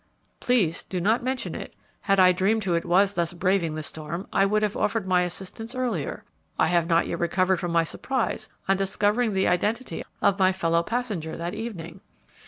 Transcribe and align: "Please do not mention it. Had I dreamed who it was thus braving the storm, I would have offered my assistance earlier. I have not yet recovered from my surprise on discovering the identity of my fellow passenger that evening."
"Please 0.39 0.83
do 0.83 0.99
not 0.99 1.23
mention 1.23 1.53
it. 1.53 1.75
Had 1.99 2.19
I 2.19 2.31
dreamed 2.31 2.63
who 2.63 2.73
it 2.73 2.85
was 2.85 3.13
thus 3.13 3.33
braving 3.33 3.75
the 3.75 3.83
storm, 3.83 4.25
I 4.33 4.47
would 4.47 4.63
have 4.63 4.75
offered 4.75 5.05
my 5.07 5.21
assistance 5.21 5.75
earlier. 5.75 6.23
I 6.57 6.65
have 6.69 6.87
not 6.87 7.05
yet 7.05 7.19
recovered 7.19 7.57
from 7.59 7.71
my 7.71 7.83
surprise 7.83 8.49
on 8.67 8.77
discovering 8.77 9.35
the 9.35 9.47
identity 9.47 10.03
of 10.19 10.39
my 10.39 10.53
fellow 10.53 10.81
passenger 10.81 11.37
that 11.37 11.53
evening." 11.53 12.01